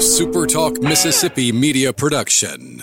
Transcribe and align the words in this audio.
a 0.00 0.02
SuperTalk 0.02 0.82
Mississippi 0.82 1.52
media 1.52 1.92
production. 1.92 2.82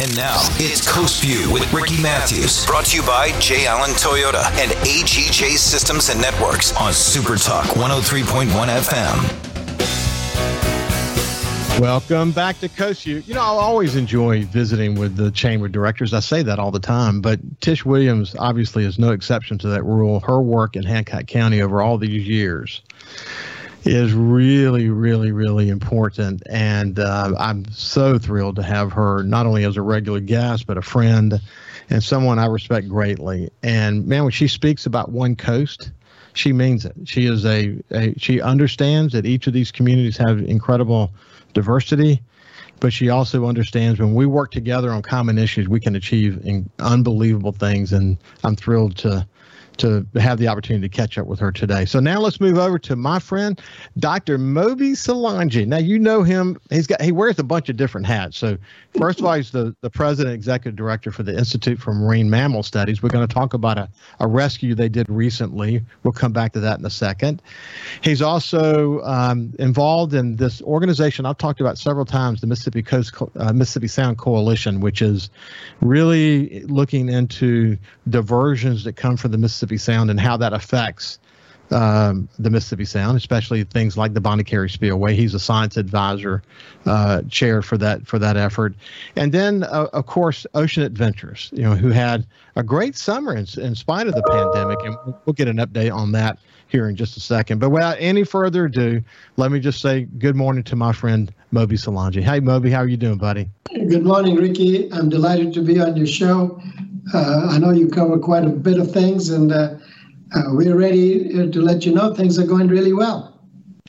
And 0.00 0.16
now 0.16 0.38
it's 0.52 0.90
Coast 0.90 1.22
View 1.22 1.52
with 1.52 1.70
Ricky 1.70 2.00
Matthews, 2.00 2.64
brought 2.64 2.86
to 2.86 2.96
you 2.96 3.02
by 3.02 3.38
J. 3.40 3.66
Allen 3.66 3.90
Toyota 3.90 4.42
and 4.52 4.70
AGJ 4.88 5.58
Systems 5.58 6.08
and 6.08 6.18
Networks 6.18 6.74
on 6.76 6.92
SuperTalk 6.92 7.64
103.1 7.74 8.46
FM. 8.48 9.38
Welcome 11.78 12.32
back 12.32 12.58
to 12.60 12.70
Coast 12.70 13.04
View. 13.04 13.22
You 13.26 13.34
know, 13.34 13.42
I 13.42 13.44
always 13.44 13.94
enjoy 13.94 14.46
visiting 14.46 14.98
with 14.98 15.14
the 15.14 15.30
chamber 15.30 15.66
of 15.66 15.72
directors. 15.72 16.14
I 16.14 16.20
say 16.20 16.42
that 16.42 16.58
all 16.58 16.70
the 16.70 16.80
time, 16.80 17.20
but 17.20 17.38
Tish 17.60 17.84
Williams 17.84 18.34
obviously 18.38 18.86
is 18.86 18.98
no 18.98 19.10
exception 19.12 19.58
to 19.58 19.68
that 19.68 19.84
rule. 19.84 20.20
Her 20.20 20.40
work 20.40 20.74
in 20.74 20.84
Hancock 20.84 21.26
County 21.26 21.60
over 21.60 21.82
all 21.82 21.98
these 21.98 22.26
years 22.26 22.80
is 23.84 24.12
really, 24.12 24.88
really, 24.88 25.32
really 25.32 25.68
important. 25.68 26.42
And 26.50 26.98
uh, 26.98 27.32
I'm 27.38 27.70
so 27.70 28.18
thrilled 28.18 28.56
to 28.56 28.62
have 28.62 28.92
her 28.92 29.22
not 29.22 29.46
only 29.46 29.64
as 29.64 29.76
a 29.76 29.82
regular 29.82 30.20
guest, 30.20 30.66
but 30.66 30.76
a 30.76 30.82
friend 30.82 31.40
and 31.90 32.02
someone 32.02 32.38
I 32.38 32.46
respect 32.46 32.88
greatly. 32.88 33.50
And 33.62 34.06
man, 34.06 34.24
when 34.24 34.32
she 34.32 34.48
speaks 34.48 34.86
about 34.86 35.10
one 35.10 35.36
coast, 35.36 35.92
she 36.34 36.52
means 36.52 36.84
it. 36.84 36.94
She 37.04 37.26
is 37.26 37.44
a, 37.44 37.76
a 37.90 38.14
she 38.18 38.40
understands 38.40 39.12
that 39.14 39.26
each 39.26 39.46
of 39.46 39.52
these 39.52 39.72
communities 39.72 40.16
have 40.18 40.38
incredible 40.40 41.10
diversity, 41.54 42.22
but 42.80 42.92
she 42.92 43.08
also 43.08 43.46
understands 43.46 43.98
when 43.98 44.14
we 44.14 44.26
work 44.26 44.52
together 44.52 44.92
on 44.92 45.02
common 45.02 45.38
issues, 45.38 45.68
we 45.68 45.80
can 45.80 45.96
achieve 45.96 46.40
unbelievable 46.78 47.52
things. 47.52 47.92
And 47.92 48.18
I'm 48.44 48.54
thrilled 48.54 48.96
to 48.98 49.26
to 49.78 50.06
have 50.16 50.38
the 50.38 50.48
opportunity 50.48 50.88
to 50.88 50.94
catch 50.94 51.18
up 51.18 51.26
with 51.26 51.38
her 51.40 51.52
today. 51.52 51.84
So 51.84 52.00
now 52.00 52.20
let's 52.20 52.40
move 52.40 52.58
over 52.58 52.78
to 52.80 52.96
my 52.96 53.18
friend, 53.18 53.60
Dr. 53.98 54.38
Moby 54.38 54.92
Solangi. 54.92 55.66
Now 55.66 55.78
you 55.78 55.98
know 55.98 56.22
him. 56.22 56.58
He's 56.70 56.86
got 56.86 57.00
he 57.00 57.12
wears 57.12 57.38
a 57.38 57.44
bunch 57.44 57.68
of 57.68 57.76
different 57.76 58.06
hats. 58.06 58.36
So 58.38 58.58
first 58.96 59.20
of 59.20 59.26
all, 59.26 59.34
he's 59.34 59.50
the, 59.50 59.74
the 59.80 59.90
president 59.90 60.34
executive 60.34 60.76
director 60.76 61.10
for 61.10 61.22
the 61.22 61.36
Institute 61.36 61.78
for 61.78 61.94
Marine 61.94 62.30
Mammal 62.30 62.62
Studies. 62.62 63.02
We're 63.02 63.10
going 63.10 63.26
to 63.26 63.32
talk 63.32 63.54
about 63.54 63.78
a, 63.78 63.88
a 64.20 64.26
rescue 64.26 64.74
they 64.74 64.88
did 64.88 65.08
recently. 65.08 65.84
We'll 66.02 66.12
come 66.12 66.32
back 66.32 66.52
to 66.52 66.60
that 66.60 66.78
in 66.78 66.84
a 66.84 66.90
second. 66.90 67.42
He's 68.02 68.22
also 68.22 69.00
um, 69.02 69.54
involved 69.58 70.14
in 70.14 70.36
this 70.36 70.62
organization 70.62 71.26
I've 71.26 71.38
talked 71.38 71.60
about 71.60 71.78
several 71.78 72.04
times, 72.04 72.40
the 72.40 72.46
Mississippi 72.46 72.82
Coast 72.82 73.14
uh, 73.36 73.52
Mississippi 73.52 73.88
Sound 73.88 74.18
Coalition, 74.18 74.80
which 74.80 75.02
is 75.02 75.30
really 75.80 76.60
looking 76.64 77.08
into 77.08 77.76
diversions 78.08 78.84
that 78.84 78.94
come 78.94 79.16
from 79.16 79.32
the 79.32 79.38
Mississippi 79.38 79.67
Mississippi 79.68 79.92
Sound 79.92 80.10
and 80.10 80.18
how 80.18 80.36
that 80.38 80.52
affects 80.52 81.18
um, 81.70 82.28
the 82.38 82.48
Mississippi 82.48 82.86
Sound, 82.86 83.18
especially 83.18 83.62
things 83.64 83.98
like 83.98 84.14
the 84.14 84.20
Bonnet 84.20 84.46
Carré 84.46 84.70
Spillway. 84.70 85.14
He's 85.14 85.34
a 85.34 85.38
science 85.38 85.76
advisor 85.76 86.42
uh, 86.86 87.22
chair 87.28 87.60
for 87.60 87.76
that 87.76 88.06
for 88.06 88.18
that 88.18 88.38
effort, 88.38 88.74
and 89.16 89.32
then 89.32 89.64
uh, 89.64 89.88
of 89.92 90.06
course 90.06 90.46
Ocean 90.54 90.82
Adventures, 90.82 91.50
you 91.52 91.62
know, 91.62 91.74
who 91.74 91.90
had 91.90 92.26
a 92.56 92.62
great 92.62 92.96
summer 92.96 93.34
in, 93.34 93.46
in 93.58 93.74
spite 93.74 94.06
of 94.06 94.14
the 94.14 94.22
pandemic, 94.22 94.78
and 94.82 95.14
we'll 95.26 95.34
get 95.34 95.48
an 95.48 95.58
update 95.58 95.94
on 95.94 96.12
that 96.12 96.38
here 96.68 96.88
in 96.88 96.96
just 96.96 97.18
a 97.18 97.20
second. 97.20 97.58
But 97.58 97.68
without 97.68 97.96
any 97.98 98.24
further 98.24 98.64
ado, 98.64 99.02
let 99.36 99.52
me 99.52 99.60
just 99.60 99.82
say 99.82 100.06
good 100.18 100.36
morning 100.36 100.64
to 100.64 100.76
my 100.76 100.92
friend 100.92 101.32
Moby 101.50 101.76
Solangi. 101.76 102.22
Hey, 102.22 102.40
Moby, 102.40 102.70
how 102.70 102.78
are 102.78 102.88
you 102.88 102.96
doing, 102.96 103.18
buddy? 103.18 103.50
Good 103.74 104.04
morning, 104.04 104.36
Ricky. 104.36 104.90
I'm 104.90 105.10
delighted 105.10 105.52
to 105.54 105.60
be 105.60 105.78
on 105.80 105.96
your 105.96 106.06
show. 106.06 106.62
Uh, 107.12 107.48
I 107.50 107.58
know 107.58 107.70
you 107.70 107.88
cover 107.88 108.18
quite 108.18 108.44
a 108.44 108.50
bit 108.50 108.78
of 108.78 108.90
things, 108.92 109.30
and 109.30 109.52
uh, 109.52 109.74
uh, 110.34 110.42
we're 110.48 110.76
ready 110.76 111.50
to 111.50 111.60
let 111.60 111.86
you 111.86 111.94
know 111.94 112.14
things 112.14 112.38
are 112.38 112.46
going 112.46 112.68
really 112.68 112.92
well. 112.92 113.40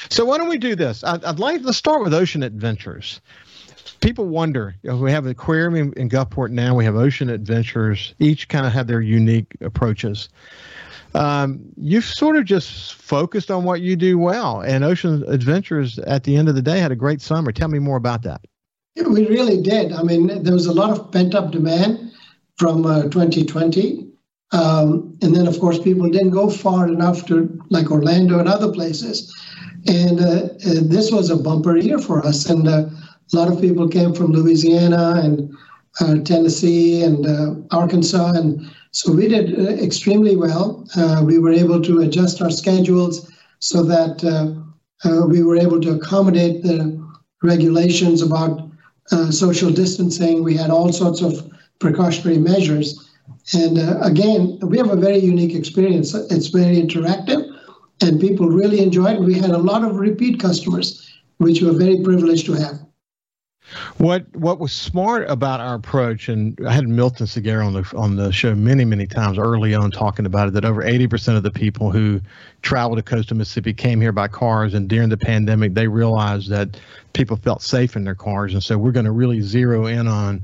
So 0.09 0.23
why 0.23 0.37
don't 0.37 0.49
we 0.49 0.57
do 0.57 0.75
this? 0.75 1.03
I'd, 1.03 1.23
I'd 1.25 1.39
like 1.39 1.63
to 1.63 1.73
start 1.73 2.01
with 2.01 2.13
Ocean 2.13 2.43
Adventures. 2.43 3.19
People 3.99 4.27
wonder. 4.27 4.75
You 4.81 4.91
know, 4.91 4.97
we 4.97 5.11
have 5.11 5.25
the 5.25 5.31
aquarium 5.31 5.75
in, 5.75 5.93
in 5.93 6.09
Gulfport 6.09 6.51
now. 6.51 6.73
We 6.73 6.85
have 6.85 6.95
Ocean 6.95 7.29
Adventures. 7.29 8.15
Each 8.19 8.47
kind 8.47 8.65
of 8.65 8.71
had 8.71 8.87
their 8.87 9.01
unique 9.01 9.57
approaches. 9.59 10.29
Um, 11.13 11.59
you've 11.75 12.05
sort 12.05 12.37
of 12.37 12.45
just 12.45 12.93
focused 12.93 13.51
on 13.51 13.63
what 13.63 13.81
you 13.81 13.95
do 13.95 14.17
well, 14.17 14.61
and 14.61 14.83
Ocean 14.83 15.25
Adventures 15.27 15.99
at 15.99 16.23
the 16.23 16.37
end 16.37 16.47
of 16.47 16.55
the 16.55 16.61
day 16.61 16.79
had 16.79 16.91
a 16.91 16.95
great 16.95 17.21
summer. 17.21 17.51
Tell 17.51 17.67
me 17.67 17.79
more 17.79 17.97
about 17.97 18.21
that. 18.23 18.41
We 18.95 19.27
really 19.27 19.61
did. 19.61 19.91
I 19.91 20.03
mean, 20.03 20.43
there 20.43 20.53
was 20.53 20.67
a 20.67 20.73
lot 20.73 20.91
of 20.91 21.11
pent 21.11 21.33
up 21.33 21.51
demand 21.51 22.08
from 22.59 22.85
uh, 22.85 23.03
2020. 23.03 24.05
Um, 24.51 25.17
and 25.21 25.35
then, 25.35 25.47
of 25.47 25.59
course, 25.59 25.79
people 25.79 26.09
didn't 26.09 26.31
go 26.31 26.49
far 26.49 26.87
enough 26.87 27.25
to 27.27 27.57
like 27.69 27.89
Orlando 27.89 28.37
and 28.39 28.49
other 28.49 28.71
places. 28.71 29.33
And 29.87 30.19
uh, 30.19 30.49
uh, 30.67 30.81
this 30.83 31.11
was 31.11 31.29
a 31.29 31.37
bumper 31.37 31.77
year 31.77 31.99
for 31.99 32.25
us. 32.25 32.49
And 32.49 32.67
uh, 32.67 32.85
a 33.31 33.35
lot 33.35 33.51
of 33.51 33.61
people 33.61 33.87
came 33.87 34.13
from 34.13 34.33
Louisiana 34.33 35.21
and 35.23 35.55
uh, 36.01 36.17
Tennessee 36.23 37.03
and 37.03 37.25
uh, 37.25 37.55
Arkansas. 37.71 38.33
And 38.33 38.69
so 38.91 39.13
we 39.13 39.27
did 39.27 39.57
extremely 39.81 40.35
well. 40.35 40.85
we 41.23 41.39
were 41.39 41.53
able 41.53 41.81
to 41.83 41.99
adjust 41.99 42.41
our 42.41 42.51
schedules 42.51 43.31
so 43.59 43.83
that 43.83 44.23
we 45.29 45.43
were 45.43 45.57
able 45.57 45.79
to 45.79 45.91
accommodate 45.91 46.63
the 46.63 46.99
regulations 47.43 48.21
about 48.21 48.67
social 49.29 49.69
distancing. 49.69 50.43
We 50.43 50.57
had 50.57 50.71
all 50.71 50.91
sorts 50.91 51.21
of 51.21 51.49
precautionary 51.79 52.37
measures. 52.37 53.09
And 53.53 53.79
uh, 53.79 53.99
again, 54.01 54.59
we 54.61 54.77
have 54.77 54.89
a 54.89 54.95
very 54.95 55.19
unique 55.19 55.55
experience. 55.55 56.13
It's 56.13 56.47
very 56.47 56.75
interactive, 56.75 57.41
and 58.01 58.19
people 58.19 58.47
really 58.49 58.81
enjoy 58.81 59.13
it. 59.13 59.21
We 59.21 59.35
had 59.35 59.51
a 59.51 59.57
lot 59.57 59.83
of 59.83 59.95
repeat 59.95 60.39
customers, 60.39 61.09
which 61.37 61.61
we're 61.61 61.77
very 61.77 62.01
privileged 62.01 62.45
to 62.47 62.53
have. 62.53 62.79
What 63.97 64.25
what 64.35 64.59
was 64.59 64.73
smart 64.73 65.29
about 65.29 65.59
our 65.59 65.75
approach, 65.75 66.27
and 66.27 66.59
I 66.65 66.73
had 66.73 66.87
Milton 66.87 67.27
Segarra 67.27 67.65
on 67.65 67.73
the 67.73 67.93
on 67.95 68.15
the 68.15 68.31
show 68.31 68.55
many 68.55 68.83
many 68.83 69.05
times 69.05 69.37
early 69.37 69.75
on 69.75 69.91
talking 69.91 70.25
about 70.25 70.47
it. 70.47 70.53
That 70.55 70.65
over 70.65 70.83
eighty 70.83 71.07
percent 71.07 71.37
of 71.37 71.43
the 71.43 71.51
people 71.51 71.91
who 71.91 72.19
traveled 72.63 72.97
to 72.97 73.03
coastal 73.03 73.37
Mississippi 73.37 73.73
came 73.73 74.01
here 74.01 74.11
by 74.11 74.27
cars, 74.27 74.73
and 74.73 74.87
during 74.87 75.09
the 75.09 75.17
pandemic, 75.17 75.75
they 75.75 75.87
realized 75.87 76.49
that 76.49 76.79
people 77.13 77.37
felt 77.37 77.61
safe 77.61 77.95
in 77.95 78.03
their 78.03 78.15
cars, 78.15 78.53
and 78.53 78.63
so 78.63 78.75
we're 78.75 78.91
going 78.91 79.05
to 79.05 79.11
really 79.11 79.41
zero 79.41 79.85
in 79.85 80.07
on 80.07 80.41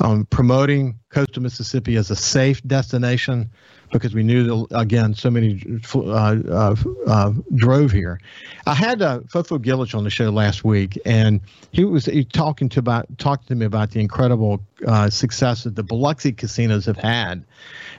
um, 0.00 0.26
promoting 0.26 0.98
coastal 1.10 1.42
Mississippi 1.42 1.96
as 1.96 2.10
a 2.10 2.16
safe 2.16 2.62
destination 2.62 3.50
because 3.92 4.14
we 4.14 4.24
knew 4.24 4.44
that 4.44 4.76
again 4.76 5.14
so 5.14 5.30
many 5.30 5.80
uh, 5.94 6.00
uh, 6.00 6.76
uh, 7.06 7.32
drove 7.54 7.92
here. 7.92 8.20
I 8.66 8.74
had 8.74 9.00
uh, 9.00 9.20
Fofo 9.20 9.58
Gilich 9.58 9.94
on 9.94 10.04
the 10.04 10.10
show 10.10 10.30
last 10.30 10.64
week, 10.64 10.98
and 11.04 11.40
he 11.70 11.84
was 11.84 12.06
he 12.06 12.24
talking 12.24 12.68
to 12.70 12.80
about 12.80 13.06
talking 13.18 13.46
to 13.48 13.54
me 13.54 13.66
about 13.66 13.92
the 13.92 14.00
incredible 14.00 14.60
uh, 14.86 15.10
success 15.10 15.64
that 15.64 15.76
the 15.76 15.84
Biloxi 15.84 16.32
casinos 16.32 16.86
have 16.86 16.96
had. 16.96 17.44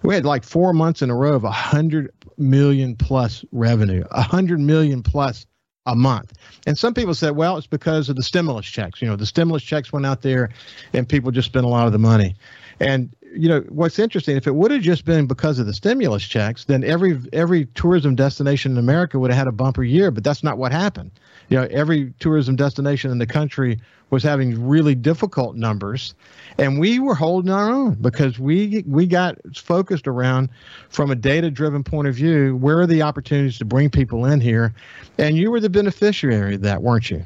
We 0.04 0.16
had 0.16 0.26
like 0.26 0.44
four 0.44 0.74
months 0.74 1.02
in 1.02 1.10
a 1.10 1.16
row 1.16 1.34
of 1.34 1.46
a 1.46 1.52
hundred 1.52 2.12
million 2.38 2.96
plus 2.96 3.46
revenue, 3.52 4.04
a 4.12 4.22
hundred 4.22 4.60
million 4.60 5.02
plus 5.02 5.46
a 5.86 5.96
month. 5.96 6.34
And 6.66 6.78
some 6.78 6.94
people 6.94 7.14
said, 7.14 7.36
well, 7.36 7.58
it's 7.58 7.68
because 7.68 8.10
of 8.10 8.16
the 8.16 8.24
stimulus 8.24 8.66
checks. 8.66 9.02
You 9.02 9.08
know, 9.08 9.16
the 9.16 9.26
stimulus 9.26 9.64
checks 9.64 9.94
went 9.94 10.06
out 10.06 10.22
there 10.22 10.50
and 10.94 11.08
people 11.08 11.32
just 11.32 11.48
spent 11.48 11.66
a 11.66 11.70
lot 11.70 11.86
of 11.86 11.94
the 11.94 12.00
money. 12.00 12.36
And 12.80 13.16
you 13.36 13.50
know 13.50 13.62
what's 13.70 14.00
interesting 14.00 14.38
if 14.38 14.48
it 14.48 14.56
would 14.56 14.72
have 14.72 14.82
just 14.82 15.06
been 15.06 15.28
because 15.28 15.60
of 15.60 15.66
the 15.66 15.74
stimulus 15.74 16.24
checks 16.24 16.66
then 16.66 16.84
every 16.84 17.20
every 17.34 17.66
tourism 17.76 18.16
destination 18.16 18.72
in 18.74 18.78
america 18.78 19.20
would 19.20 19.32
have 19.32 19.38
had 19.38 19.48
a 19.48 19.52
bumper 19.52 19.84
year 19.84 20.12
but 20.12 20.24
that's 20.24 20.44
not 20.44 20.58
what 20.58 20.72
happened. 20.72 21.12
You 21.50 21.58
know 21.58 21.68
every 21.70 22.14
tourism 22.20 22.56
destination 22.56 23.12
in 23.12 23.20
the 23.20 23.28
country 23.28 23.80
was 24.10 24.24
having 24.24 24.68
really 24.68 24.96
difficult 24.96 25.56
numbers 25.56 26.16
and 26.58 26.80
we 26.80 27.00
were 27.00 27.16
holding 27.16 27.52
our 27.52 27.70
own 27.70 27.96
because 27.96 28.40
we 28.40 28.84
we 28.88 29.06
got 29.06 29.38
focused 29.56 30.08
around 30.08 30.50
from 30.90 31.12
a 31.12 31.16
data 31.16 31.52
driven 31.52 31.84
point 31.84 32.08
of 32.08 32.16
view 32.16 32.56
where 32.56 32.80
are 32.80 32.88
the 32.88 33.02
opportunities 33.02 33.58
to 33.58 33.66
bring 33.66 33.90
people 33.90 34.26
in 34.26 34.40
here? 34.40 34.74
And 35.18 35.38
you 35.38 35.52
were 35.52 35.60
the 35.60 35.70
beneficiary 35.70 36.56
of 36.56 36.62
that 36.62 36.82
weren't 36.82 37.12
you? 37.12 37.24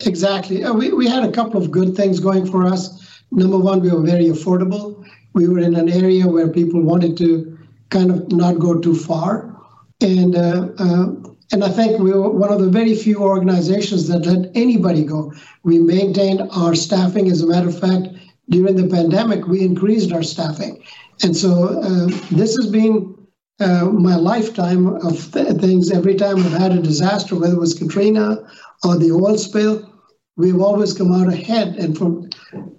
Exactly. 0.00 0.64
Uh, 0.64 0.72
we, 0.72 0.92
we 0.92 1.08
had 1.08 1.22
a 1.22 1.30
couple 1.30 1.62
of 1.62 1.70
good 1.70 1.94
things 1.94 2.18
going 2.18 2.50
for 2.50 2.66
us. 2.66 3.22
Number 3.30 3.58
one 3.58 3.80
we 3.80 3.90
were 3.90 4.02
very 4.02 4.26
affordable 4.26 5.04
we 5.34 5.48
were 5.48 5.58
in 5.58 5.74
an 5.74 5.88
area 5.88 6.26
where 6.26 6.48
people 6.48 6.80
wanted 6.80 7.16
to 7.18 7.58
kind 7.90 8.10
of 8.10 8.32
not 8.32 8.58
go 8.58 8.80
too 8.80 8.94
far 8.94 9.54
and 10.00 10.36
uh, 10.36 10.68
uh, 10.78 11.06
and 11.52 11.62
I 11.62 11.68
think 11.68 12.00
we 12.00 12.10
were 12.10 12.30
one 12.30 12.52
of 12.52 12.60
the 12.60 12.68
very 12.68 12.94
few 12.94 13.18
organizations 13.22 14.08
that 14.08 14.26
let 14.26 14.50
anybody 14.54 15.04
go. 15.04 15.32
We 15.62 15.78
maintained 15.78 16.42
our 16.50 16.74
staffing. 16.74 17.30
As 17.30 17.42
a 17.42 17.46
matter 17.46 17.68
of 17.68 17.78
fact, 17.78 18.08
during 18.48 18.76
the 18.76 18.88
pandemic, 18.88 19.46
we 19.46 19.62
increased 19.62 20.12
our 20.12 20.22
staffing. 20.22 20.82
And 21.22 21.36
so 21.36 21.80
uh, 21.80 22.06
this 22.30 22.56
has 22.56 22.66
been 22.66 23.14
uh, 23.60 23.84
my 23.84 24.16
lifetime 24.16 24.96
of 24.96 25.32
th- 25.32 25.60
things. 25.60 25.92
Every 25.92 26.16
time 26.16 26.36
we've 26.36 26.50
had 26.50 26.72
a 26.72 26.82
disaster, 26.82 27.36
whether 27.36 27.54
it 27.54 27.60
was 27.60 27.74
Katrina 27.74 28.44
or 28.82 28.96
the 28.96 29.12
oil 29.12 29.38
spill, 29.38 29.88
we've 30.36 30.60
always 30.60 30.92
come 30.92 31.12
out 31.12 31.32
ahead. 31.32 31.76
And 31.76 31.96
for, 31.96 32.22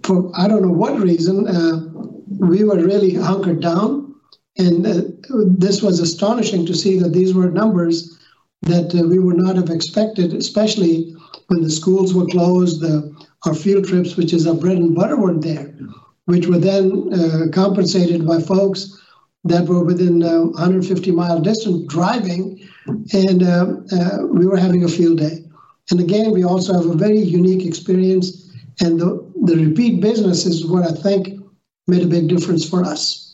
for 0.02 0.30
I 0.34 0.48
don't 0.48 0.62
know 0.62 0.72
what 0.72 1.00
reason, 1.00 1.48
uh, 1.48 2.15
we 2.26 2.64
were 2.64 2.76
really 2.76 3.14
hunkered 3.14 3.60
down. 3.60 4.14
And 4.58 4.86
uh, 4.86 5.02
this 5.46 5.82
was 5.82 6.00
astonishing 6.00 6.64
to 6.66 6.74
see 6.74 6.98
that 6.98 7.12
these 7.12 7.34
were 7.34 7.50
numbers 7.50 8.18
that 8.62 8.94
uh, 8.94 9.06
we 9.06 9.18
would 9.18 9.36
not 9.36 9.56
have 9.56 9.70
expected, 9.70 10.32
especially 10.32 11.14
when 11.48 11.62
the 11.62 11.70
schools 11.70 12.14
were 12.14 12.26
closed, 12.26 12.80
the, 12.80 13.14
our 13.44 13.54
field 13.54 13.86
trips, 13.86 14.16
which 14.16 14.32
is 14.32 14.46
our 14.46 14.54
bread 14.54 14.78
and 14.78 14.94
butter, 14.94 15.16
weren't 15.16 15.42
there, 15.42 15.74
which 16.24 16.46
were 16.46 16.58
then 16.58 17.12
uh, 17.12 17.46
compensated 17.52 18.26
by 18.26 18.40
folks 18.40 19.00
that 19.44 19.66
were 19.66 19.84
within 19.84 20.22
uh, 20.22 20.40
150 20.40 21.12
mile 21.12 21.40
distance 21.40 21.86
driving, 21.86 22.58
and 23.12 23.42
uh, 23.42 23.66
uh, 23.92 24.26
we 24.26 24.46
were 24.46 24.56
having 24.56 24.82
a 24.84 24.88
field 24.88 25.18
day. 25.18 25.44
And 25.90 26.00
again, 26.00 26.32
we 26.32 26.44
also 26.44 26.72
have 26.72 26.86
a 26.86 26.94
very 26.94 27.20
unique 27.20 27.64
experience, 27.64 28.52
and 28.80 28.98
the, 28.98 29.24
the 29.44 29.56
repeat 29.56 30.00
business 30.00 30.46
is 30.46 30.66
what 30.66 30.82
I 30.82 30.92
think 30.92 31.40
made 31.86 32.02
a 32.02 32.06
big 32.06 32.28
difference 32.28 32.68
for 32.68 32.84
us. 32.84 33.25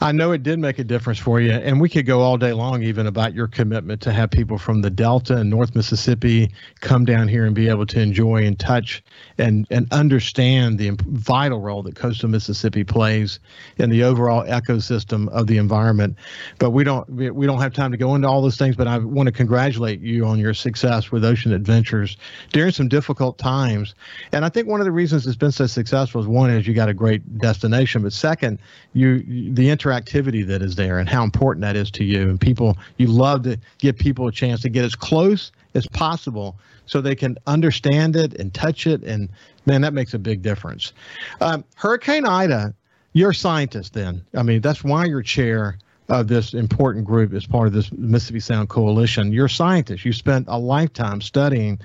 I 0.00 0.12
know 0.12 0.32
it 0.32 0.42
did 0.42 0.58
make 0.58 0.78
a 0.78 0.84
difference 0.84 1.18
for 1.18 1.40
you, 1.40 1.52
and 1.52 1.80
we 1.80 1.88
could 1.88 2.06
go 2.06 2.20
all 2.20 2.36
day 2.36 2.52
long 2.52 2.82
even 2.82 3.06
about 3.06 3.34
your 3.34 3.46
commitment 3.46 4.00
to 4.02 4.12
have 4.12 4.30
people 4.30 4.58
from 4.58 4.82
the 4.82 4.90
Delta 4.90 5.36
and 5.36 5.50
North 5.50 5.74
Mississippi 5.74 6.50
come 6.80 7.04
down 7.04 7.28
here 7.28 7.44
and 7.44 7.54
be 7.54 7.68
able 7.68 7.86
to 7.86 8.00
enjoy 8.00 8.44
and 8.44 8.58
touch 8.58 9.02
and 9.38 9.66
and 9.70 9.86
understand 9.92 10.78
the 10.78 10.96
vital 11.06 11.60
role 11.60 11.82
that 11.82 11.96
coastal 11.96 12.28
Mississippi 12.28 12.84
plays 12.84 13.40
in 13.78 13.90
the 13.90 14.02
overall 14.02 14.44
ecosystem 14.44 15.28
of 15.28 15.46
the 15.46 15.58
environment. 15.58 16.16
But 16.58 16.70
we 16.70 16.84
don't 16.84 17.08
we 17.10 17.46
don't 17.46 17.60
have 17.60 17.72
time 17.72 17.90
to 17.90 17.96
go 17.96 18.14
into 18.14 18.28
all 18.28 18.42
those 18.42 18.56
things. 18.56 18.76
But 18.76 18.88
I 18.88 18.98
want 18.98 19.26
to 19.26 19.32
congratulate 19.32 20.00
you 20.00 20.26
on 20.26 20.38
your 20.38 20.54
success 20.54 21.10
with 21.10 21.24
Ocean 21.24 21.52
Adventures 21.52 22.16
during 22.52 22.72
some 22.72 22.88
difficult 22.88 23.38
times. 23.38 23.94
And 24.32 24.44
I 24.44 24.48
think 24.48 24.68
one 24.68 24.80
of 24.80 24.84
the 24.84 24.92
reasons 24.92 25.26
it's 25.26 25.36
been 25.36 25.52
so 25.52 25.66
successful 25.66 26.20
is 26.20 26.26
one 26.26 26.50
is 26.50 26.66
you 26.66 26.74
got 26.74 26.88
a 26.88 26.94
great 26.94 27.38
destination, 27.38 28.02
but 28.02 28.12
second, 28.12 28.58
you 28.92 29.22
interactivity 29.68 30.46
that 30.46 30.62
is 30.62 30.74
there 30.76 30.98
and 30.98 31.08
how 31.08 31.22
important 31.22 31.62
that 31.62 31.76
is 31.76 31.90
to 31.92 32.04
you. 32.04 32.28
And 32.30 32.40
people, 32.40 32.76
you 32.96 33.06
love 33.06 33.42
to 33.44 33.58
give 33.78 33.96
people 33.96 34.28
a 34.28 34.32
chance 34.32 34.60
to 34.62 34.68
get 34.68 34.84
as 34.84 34.94
close 34.94 35.52
as 35.74 35.86
possible 35.86 36.58
so 36.86 37.00
they 37.00 37.14
can 37.14 37.36
understand 37.46 38.16
it 38.16 38.34
and 38.34 38.52
touch 38.52 38.86
it. 38.86 39.02
And 39.02 39.28
man, 39.66 39.80
that 39.82 39.94
makes 39.94 40.14
a 40.14 40.18
big 40.18 40.42
difference. 40.42 40.92
Um, 41.40 41.64
Hurricane 41.76 42.26
Ida, 42.26 42.74
you're 43.12 43.30
a 43.30 43.34
scientist 43.34 43.92
then. 43.92 44.24
I 44.34 44.42
mean, 44.42 44.60
that's 44.60 44.82
why 44.84 45.04
you're 45.04 45.22
chair 45.22 45.78
of 46.10 46.28
this 46.28 46.54
important 46.54 47.04
group 47.04 47.32
as 47.32 47.46
part 47.46 47.68
of 47.68 47.72
this 47.72 47.90
Mississippi 47.92 48.40
Sound 48.40 48.68
Coalition. 48.68 49.32
You're 49.32 49.46
a 49.46 49.50
scientist. 49.50 50.04
You 50.04 50.12
spent 50.12 50.46
a 50.48 50.58
lifetime 50.58 51.20
studying 51.20 51.80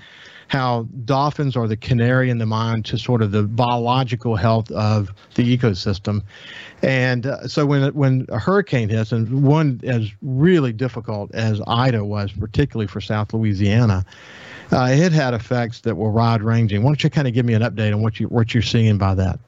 how 0.48 0.88
dolphins 1.06 1.56
are 1.56 1.68
the 1.68 1.78
canary 1.78 2.30
in 2.30 2.38
the 2.38 2.46
mine 2.46 2.84
to 2.84 2.98
sort 2.98 3.22
of 3.22 3.32
the 3.32 3.44
biological 3.44 4.36
health 4.36 4.70
of 4.72 5.12
the 5.36 5.58
ecosystem. 5.58 6.22
And 6.82 7.26
uh, 7.26 7.48
so 7.48 7.66
when 7.66 7.94
when 7.94 8.26
a 8.30 8.40
hurricane 8.40 8.90
hits, 8.90 9.12
and 9.12 9.44
one 9.44 9.80
as 9.84 10.12
really 10.22 10.74
difficult 10.74 11.34
as 11.34 11.62
Ida 11.68 12.04
was, 12.04 12.32
particularly 12.32 12.88
for 12.88 13.02
South 13.02 13.34
Louisiana, 13.34 14.06
uh, 14.72 14.90
it 14.92 15.12
had 15.12 15.34
effects 15.34 15.82
that 15.82 15.96
were 15.96 16.12
wide 16.12 16.44
ranging. 16.44 16.84
Why 16.84 16.90
don't 16.90 17.04
you 17.04 17.10
kind 17.10 17.28
of 17.28 17.34
give 17.34 17.46
me 17.46 17.54
an 17.54 17.62
update 17.62 17.94
on 17.94 18.02
what 18.02 18.20
you 18.20 18.28
what 18.28 18.54
you're 18.54 18.64
seeing 18.64 18.98
by 18.98 19.16
that? 19.16 19.40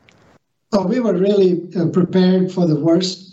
Well, 0.72 0.88
we 0.88 1.00
were 1.00 1.14
really 1.14 1.70
uh, 1.78 1.88
prepared 1.88 2.52
for 2.52 2.68
the 2.68 2.76
worst. 2.76 3.27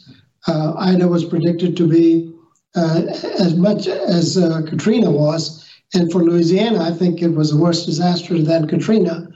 Uh, 0.47 0.75
Ida 0.79 1.09
was 1.09 1.25
predicted 1.25 1.77
to 1.77 1.87
be 1.87 2.33
uh, 2.75 3.03
as 3.39 3.55
much 3.55 3.87
as 3.87 4.37
uh, 4.37 4.63
Katrina 4.69 5.11
was 5.11 5.65
and 5.95 6.11
for 6.11 6.25
Louisiana, 6.25 6.83
I 6.83 6.91
think 6.91 7.23
it 7.23 7.29
was 7.29 7.53
a 7.53 7.57
worse 7.57 7.87
disaster 7.87 8.43
than 8.43 8.67
Katrina. 8.67 9.29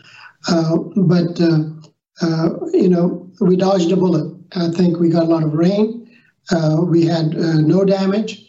Uh, 0.48 0.78
but, 0.96 1.40
uh, 1.40 1.60
uh, 2.20 2.50
you 2.72 2.88
know, 2.88 3.30
we 3.40 3.56
dodged 3.56 3.92
a 3.92 3.96
bullet. 3.96 4.34
I 4.56 4.68
think 4.70 4.98
we 4.98 5.08
got 5.08 5.24
a 5.24 5.26
lot 5.26 5.44
of 5.44 5.54
rain. 5.54 6.10
Uh, 6.50 6.78
we 6.82 7.06
had 7.06 7.36
uh, 7.36 7.60
no 7.60 7.84
damage. 7.84 8.44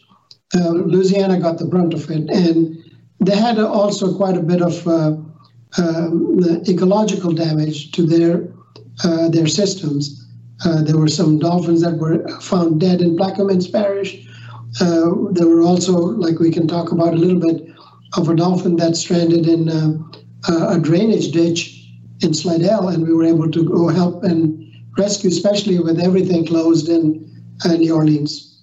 Uh, 0.54 0.70
Louisiana 0.70 1.38
got 1.38 1.58
the 1.58 1.66
brunt 1.66 1.94
of 1.94 2.10
it. 2.10 2.28
And 2.30 2.76
they 3.20 3.36
had 3.36 3.58
also 3.60 4.16
quite 4.16 4.36
a 4.36 4.42
bit 4.42 4.60
of 4.60 4.88
um, 4.88 5.32
ecological 6.66 7.32
damage 7.32 7.92
to 7.92 8.06
their, 8.06 8.48
their 9.30 9.46
systems. 9.46 10.19
There 10.64 10.96
were 10.96 11.08
some 11.08 11.38
dolphins 11.38 11.82
that 11.82 11.98
were 11.98 12.26
found 12.40 12.80
dead 12.80 13.00
in 13.00 13.16
Plaquemines 13.16 13.70
Parish. 13.70 14.26
there 14.78 15.48
were 15.48 15.62
also, 15.62 15.92
like 15.94 16.38
we 16.38 16.50
can 16.50 16.68
talk 16.68 16.92
about 16.92 17.14
a 17.14 17.16
little 17.16 17.40
bit, 17.40 17.70
of 18.16 18.28
a 18.28 18.34
dolphin 18.34 18.76
that 18.76 18.96
stranded 18.96 19.46
in 19.46 19.68
uh, 19.68 19.96
a 20.68 20.78
drainage 20.78 21.30
ditch 21.30 21.86
in 22.20 22.34
Slidell, 22.34 22.88
and 22.88 23.06
we 23.06 23.14
were 23.14 23.24
able 23.24 23.50
to 23.50 23.64
go 23.64 23.88
help 23.88 24.24
and 24.24 24.66
rescue, 24.98 25.30
especially 25.30 25.78
with 25.78 26.00
everything 26.00 26.46
closed 26.46 26.88
in 26.88 27.26
uh, 27.64 27.74
New 27.74 27.94
Orleans. 27.94 28.62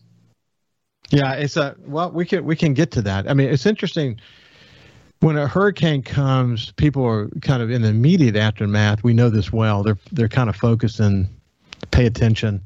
Yeah, 1.09 1.33
it's 1.33 1.55
a 1.55 1.75
well, 1.85 2.11
we 2.11 2.25
can 2.25 2.43
we 2.43 2.55
can 2.55 2.73
get 2.73 2.91
to 2.91 3.01
that. 3.03 3.29
I 3.29 3.33
mean, 3.33 3.47
it's 3.47 3.65
interesting 3.65 4.19
when 5.21 5.37
a 5.37 5.47
hurricane 5.47 6.03
comes. 6.03 6.71
People 6.73 7.05
are 7.05 7.29
kind 7.41 7.63
of 7.63 7.71
in 7.71 7.81
the 7.81 7.87
immediate 7.87 8.35
aftermath. 8.35 9.03
We 9.03 9.13
know 9.13 9.29
this 9.29 9.53
well. 9.53 9.83
They're 9.83 9.97
they're 10.11 10.27
kind 10.27 10.49
of 10.49 10.57
focused 10.57 10.99
and 10.99 11.29
pay 11.91 12.05
attention 12.05 12.61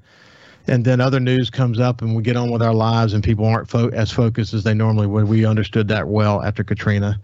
and 0.68 0.86
then 0.86 1.02
other 1.02 1.20
news 1.20 1.50
comes 1.50 1.80
up 1.80 2.02
and 2.02 2.16
we 2.16 2.24
get 2.24 2.38
on 2.38 2.52
with 2.52 2.62
our 2.62 2.74
lives 2.74 3.14
and 3.14 3.24
people 3.24 3.46
aren't 3.46 3.70
fo- 3.70 3.90
as 3.90 4.12
focused 4.12 4.54
as 4.54 4.64
they 4.64 4.74
normally 4.74 5.08
would. 5.08 5.28
We 5.28 5.46
understood 5.46 5.88
that 5.88 6.08
well 6.08 6.42
after 6.44 6.64
Katrina. 6.64 7.20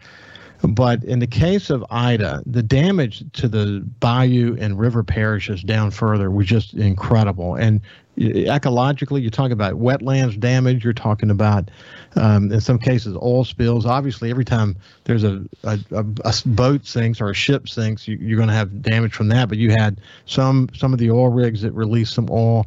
But 0.63 1.03
in 1.03 1.19
the 1.19 1.27
case 1.27 1.69
of 1.69 1.85
Ida, 1.91 2.41
the 2.47 2.63
damage 2.63 3.23
to 3.33 3.47
the 3.47 3.83
bayou 3.99 4.57
and 4.59 4.79
river 4.79 5.03
parishes 5.03 5.61
down 5.61 5.91
further 5.91 6.31
was 6.31 6.47
just 6.47 6.73
incredible. 6.73 7.55
And 7.55 7.81
ecologically, 8.17 9.21
you're 9.21 9.31
talking 9.31 9.51
about 9.51 9.75
wetlands 9.75 10.39
damage. 10.39 10.83
You're 10.83 10.93
talking 10.93 11.29
about, 11.29 11.69
um, 12.15 12.51
in 12.51 12.59
some 12.59 12.79
cases, 12.79 13.15
oil 13.15 13.43
spills. 13.43 13.85
Obviously, 13.85 14.29
every 14.29 14.45
time 14.45 14.75
there's 15.03 15.23
a, 15.23 15.43
a, 15.63 15.79
a 15.91 16.33
boat 16.45 16.85
sinks 16.85 17.21
or 17.21 17.29
a 17.29 17.33
ship 17.33 17.69
sinks, 17.69 18.07
you, 18.07 18.33
are 18.33 18.37
going 18.37 18.47
to 18.47 18.53
have 18.53 18.81
damage 18.81 19.13
from 19.13 19.27
that. 19.29 19.49
But 19.49 19.57
you 19.57 19.71
had 19.71 20.01
some 20.25 20.69
some 20.73 20.93
of 20.93 20.99
the 20.99 21.11
oil 21.11 21.29
rigs 21.29 21.61
that 21.61 21.71
released 21.71 22.13
some 22.13 22.27
oil 22.31 22.65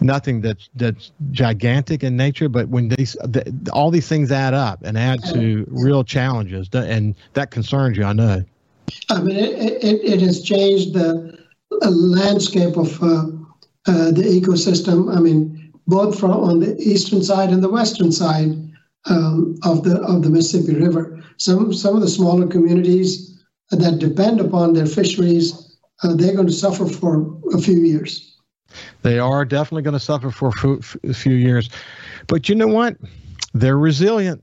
nothing 0.00 0.40
that's 0.40 0.68
that's 0.74 1.12
gigantic 1.30 2.02
in 2.04 2.16
nature, 2.16 2.48
but 2.48 2.68
when 2.68 2.88
these 2.88 3.12
the, 3.24 3.70
all 3.72 3.90
these 3.90 4.08
things 4.08 4.30
add 4.30 4.54
up 4.54 4.80
and 4.82 4.98
add 4.98 5.24
to 5.32 5.64
real 5.68 6.04
challenges, 6.04 6.68
and 6.72 7.14
that 7.34 7.50
concerns 7.50 7.96
you, 7.96 8.04
I 8.04 8.12
know. 8.12 8.44
I 9.10 9.20
mean, 9.20 9.36
it, 9.36 9.84
it, 9.84 10.04
it 10.04 10.20
has 10.20 10.42
changed 10.42 10.94
the 10.94 11.38
landscape 11.80 12.76
of 12.76 13.02
uh, 13.02 13.26
uh, 13.86 14.10
the 14.10 14.22
ecosystem. 14.22 15.14
I 15.14 15.20
mean, 15.20 15.72
both 15.86 16.18
from 16.18 16.32
on 16.32 16.60
the 16.60 16.76
eastern 16.80 17.22
side 17.22 17.50
and 17.50 17.62
the 17.62 17.68
western 17.68 18.12
side 18.12 18.50
um, 19.06 19.56
of 19.64 19.84
the 19.84 20.00
of 20.02 20.22
the 20.22 20.30
Mississippi 20.30 20.78
River. 20.78 21.22
Some 21.38 21.72
some 21.72 21.94
of 21.94 22.02
the 22.02 22.08
smaller 22.08 22.46
communities 22.46 23.38
that 23.70 23.98
depend 23.98 24.40
upon 24.40 24.74
their 24.74 24.86
fisheries, 24.86 25.76
uh, 26.02 26.14
they're 26.14 26.34
going 26.34 26.46
to 26.46 26.52
suffer 26.52 26.86
for 26.86 27.26
a 27.52 27.60
few 27.60 27.80
years. 27.80 28.36
They 29.02 29.18
are 29.18 29.44
definitely 29.44 29.82
going 29.82 29.94
to 29.94 30.00
suffer 30.00 30.30
for 30.30 30.52
a 31.04 31.14
few 31.14 31.34
years. 31.34 31.70
But 32.26 32.48
you 32.48 32.54
know 32.54 32.68
what? 32.68 32.96
They're 33.54 33.78
resilient. 33.78 34.42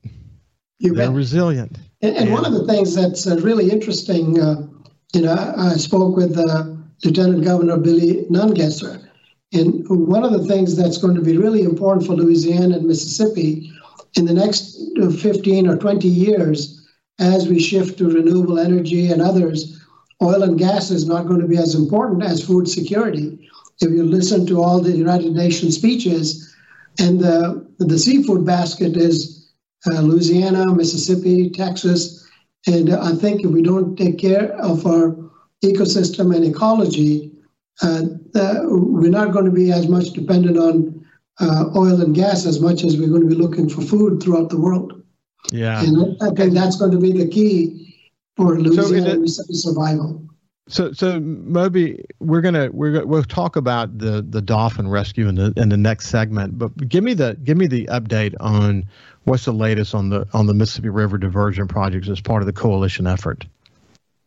You 0.80 0.94
They're 0.94 1.08
bet. 1.08 1.16
resilient. 1.16 1.78
And, 2.02 2.16
and, 2.18 2.34
one 2.34 2.46
of 2.46 2.54
the 2.54 2.66
things 2.66 2.96
that's 2.96 3.28
uh, 3.28 3.38
really 3.38 3.70
interesting, 3.70 4.40
uh, 4.40 4.68
you 5.14 5.22
know, 5.22 5.34
I, 5.34 5.72
I 5.72 5.74
spoke 5.76 6.18
with 6.18 6.38
uh, 6.38 6.66
Lieutenant 7.04 7.44
Governor 7.44 7.78
Billy 7.78 8.26
Nungesser, 8.30 9.03
and 9.54 9.86
one 9.88 10.24
of 10.24 10.32
the 10.32 10.46
things 10.46 10.76
that's 10.76 10.98
going 10.98 11.16
to 11.16 11.22
be 11.22 11.38
really 11.38 11.64
important 11.64 12.06
for 12.06 12.14
Louisiana 12.14 12.78
and 12.78 12.88
Mississippi 12.88 13.72
in 14.16 14.26
the 14.26 14.34
next 14.34 14.80
uh, 15.02 15.10
15 15.10 15.68
or 15.68 15.78
20 15.78 16.08
years, 16.08 16.88
as 17.20 17.48
we 17.48 17.60
shift 17.60 17.98
to 17.98 18.10
renewable 18.10 18.60
energy 18.60 19.12
and 19.12 19.22
others, 19.22 19.80
oil 20.22 20.44
and 20.44 20.58
gas 20.58 20.92
is 20.92 21.06
not 21.06 21.28
going 21.28 21.40
to 21.40 21.48
be 21.48 21.58
as 21.58 21.76
important 21.76 22.24
as 22.24 22.46
food 22.46 22.68
security 22.68 23.50
if 23.82 23.92
you 23.92 24.04
listen 24.04 24.46
to 24.48 24.62
all 24.62 24.80
the 24.80 24.96
United 24.96 25.34
Nations 25.34 25.76
speeches, 25.76 26.56
and 27.00 27.20
the, 27.20 27.68
the 27.80 27.98
seafood 27.98 28.46
basket 28.46 28.96
is 28.96 29.52
uh, 29.88 30.02
Louisiana, 30.02 30.74
Mississippi, 30.74 31.50
Texas. 31.50 32.30
And 32.68 32.94
I 32.94 33.14
think 33.16 33.44
if 33.44 33.52
we 33.52 33.62
don't 33.62 33.98
take 33.98 34.20
care 34.20 34.54
of 34.54 34.86
our 34.86 35.16
ecosystem 35.64 36.36
and 36.36 36.46
ecology, 36.46 37.32
uh, 37.82 38.04
we're 38.34 39.10
not 39.10 39.32
going 39.32 39.46
to 39.46 39.52
be 39.52 39.72
as 39.72 39.88
much 39.88 40.12
dependent 40.12 40.58
on 40.58 41.06
uh, 41.40 41.66
oil 41.76 42.02
and 42.02 42.16
gas 42.16 42.46
as 42.46 42.60
much 42.60 42.84
as 42.84 42.98
we're 42.98 43.10
going 43.10 43.22
to 43.22 43.28
be 43.28 43.36
looking 43.36 43.70
for 43.70 43.82
food 43.82 44.22
throughout 44.22 44.50
the 44.50 44.60
world. 44.60 45.02
Yeah. 45.52 45.84
And 45.84 46.18
I 46.22 46.30
think 46.32 46.54
that's 46.54 46.78
going 46.78 46.92
to 46.92 47.00
be 47.00 47.12
the 47.12 47.28
key 47.28 47.96
for 48.36 48.60
Louisiana 48.60 49.28
so 49.28 49.44
survival. 49.50 50.24
So, 50.70 50.94
so 50.94 51.20
Moby, 51.20 52.06
we're 52.20 52.40
gonna 52.40 52.70
we're 52.72 52.94
gonna, 52.94 53.06
we'll 53.06 53.24
talk 53.24 53.58
about 53.58 53.98
the 53.98 54.22
the 54.22 54.42
dolphin 54.42 54.88
rescue 54.88 55.28
in 55.28 55.36
the 55.36 55.54
in 55.58 55.68
the 55.68 55.78
next 55.78 56.08
segment. 56.08 56.58
But 56.58 56.88
give 56.88 57.04
me 57.04 57.14
the 57.14 57.38
give 57.44 57.58
me 57.58 57.68
the 57.68 57.86
update 57.88 58.34
on 58.40 58.86
what's 59.26 59.44
the 59.44 59.52
latest 59.52 59.94
on 59.94 60.10
the 60.10 60.26
on 60.34 60.48
the 60.48 60.54
Mississippi 60.54 60.88
River 60.88 61.18
diversion 61.18 61.68
projects 61.68 62.08
as 62.08 62.22
part 62.22 62.42
of 62.42 62.46
the 62.46 62.54
coalition 62.54 63.08
effort. 63.08 63.46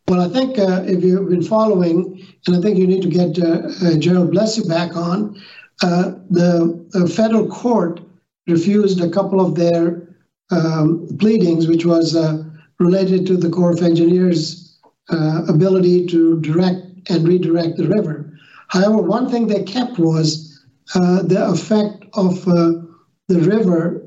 Well, 0.09 0.21
I 0.21 0.29
think 0.29 0.57
uh, 0.57 0.85
if 0.87 1.03
you've 1.03 1.29
been 1.29 1.43
following, 1.43 2.25
and 2.47 2.57
I 2.57 2.61
think 2.61 2.79
you 2.79 2.87
need 2.87 3.03
to 3.03 3.09
get 3.09 3.39
uh, 3.41 3.69
uh, 3.85 3.97
Gerald 3.99 4.31
Blessey 4.31 4.69
back 4.69 4.95
on, 4.95 5.43
uh, 5.83 6.13
the 6.31 7.13
federal 7.15 7.49
court 7.49 8.01
refused 8.47 9.01
a 9.01 9.11
couple 9.11 9.41
of 9.41 9.57
their 9.57 10.17
um, 10.53 11.09
pleadings, 11.19 11.67
which 11.67 11.85
was 11.85 12.15
uh, 12.15 12.45
related 12.79 13.27
to 13.27 13.37
the 13.37 13.51
Corps 13.51 13.73
of 13.73 13.83
Engineers' 13.83 14.79
ability 15.09 16.07
to 16.07 16.41
direct 16.41 17.11
and 17.11 17.27
redirect 17.27 17.77
the 17.77 17.89
river. 17.89 18.33
However, 18.69 18.99
one 18.99 19.29
thing 19.29 19.49
they 19.49 19.65
kept 19.65 19.99
was 19.99 20.65
the 20.95 21.47
effect 21.49 22.05
of 22.15 22.45
the 22.45 23.41
river 23.41 24.03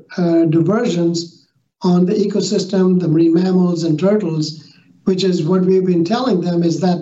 diversions 0.48 1.46
on 1.82 2.06
the 2.06 2.14
ecosystem, 2.14 3.00
the 3.00 3.08
marine 3.08 3.34
mammals 3.34 3.84
and 3.84 3.98
turtles, 3.98 4.69
which 5.10 5.24
is 5.24 5.42
what 5.42 5.62
we've 5.62 5.86
been 5.86 6.04
telling 6.04 6.40
them 6.40 6.62
is 6.62 6.78
that 6.78 7.00